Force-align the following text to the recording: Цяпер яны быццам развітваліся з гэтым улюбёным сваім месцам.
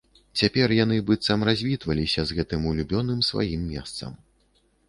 Цяпер 0.39 0.71
яны 0.83 0.97
быццам 1.09 1.45
развітваліся 1.49 2.21
з 2.31 2.39
гэтым 2.39 2.67
улюбёным 2.73 3.19
сваім 3.31 3.69
месцам. 3.75 4.21